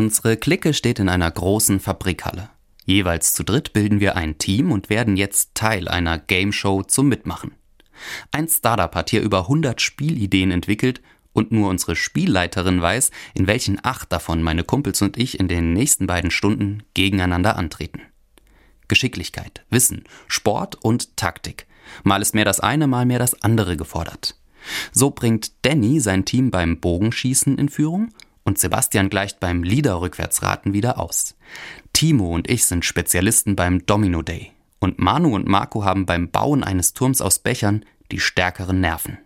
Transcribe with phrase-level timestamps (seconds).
[0.00, 2.48] Unsere Clique steht in einer großen Fabrikhalle.
[2.86, 7.10] Jeweils zu dritt bilden wir ein Team und werden jetzt Teil einer Game Show zum
[7.10, 7.52] Mitmachen.
[8.32, 11.02] Ein Startup hat hier über 100 Spielideen entwickelt
[11.34, 15.74] und nur unsere Spielleiterin weiß, in welchen acht davon meine Kumpels und ich in den
[15.74, 18.00] nächsten beiden Stunden gegeneinander antreten.
[18.88, 21.66] Geschicklichkeit, Wissen, Sport und Taktik.
[22.04, 24.34] Mal ist mehr das eine, mal mehr das andere gefordert.
[24.92, 28.14] So bringt Danny sein Team beim Bogenschießen in Führung
[28.50, 31.36] und Sebastian gleicht beim Liederrückwärtsraten wieder aus.
[31.92, 36.64] Timo und ich sind Spezialisten beim Domino Day und Manu und Marco haben beim Bauen
[36.64, 39.18] eines Turms aus Bechern die stärkeren Nerven.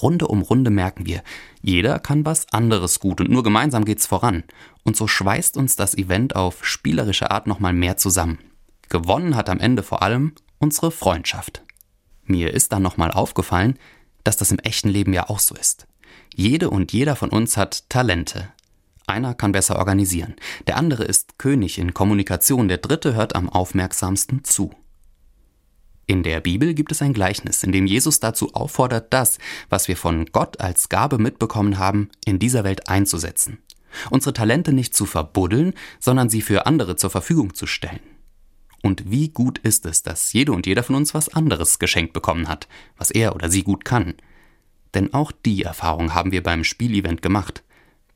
[0.00, 1.22] Runde um Runde merken wir,
[1.60, 4.44] jeder kann was anderes gut und nur gemeinsam geht's voran.
[4.84, 8.38] Und so schweißt uns das Event auf spielerische Art nochmal mehr zusammen.
[8.88, 11.62] Gewonnen hat am Ende vor allem unsere Freundschaft.
[12.24, 13.78] Mir ist dann nochmal aufgefallen,
[14.24, 15.86] dass das im echten Leben ja auch so ist.
[16.34, 18.48] Jede und jeder von uns hat Talente.
[19.06, 24.44] Einer kann besser organisieren, der andere ist König in Kommunikation, der dritte hört am aufmerksamsten
[24.44, 24.72] zu.
[26.06, 29.96] In der Bibel gibt es ein Gleichnis, in dem Jesus dazu auffordert, das, was wir
[29.96, 33.58] von Gott als Gabe mitbekommen haben, in dieser Welt einzusetzen.
[34.10, 38.00] Unsere Talente nicht zu verbuddeln, sondern sie für andere zur Verfügung zu stellen.
[38.82, 42.48] Und wie gut ist es, dass jede und jeder von uns was anderes geschenkt bekommen
[42.48, 44.14] hat, was er oder sie gut kann.
[44.94, 47.62] Denn auch die Erfahrung haben wir beim Spielevent gemacht.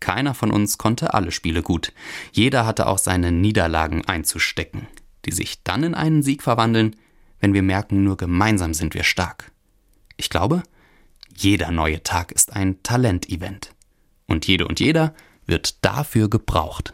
[0.01, 1.93] Keiner von uns konnte alle Spiele gut.
[2.33, 4.87] Jeder hatte auch seine Niederlagen einzustecken,
[5.25, 6.97] die sich dann in einen Sieg verwandeln,
[7.41, 9.51] wenn wir merken, nur gemeinsam sind wir stark.
[10.17, 10.63] Ich glaube,
[11.35, 13.71] jeder neue Tag ist ein Talentevent.
[14.27, 15.15] Und jede und jeder
[15.47, 16.93] wird dafür gebraucht.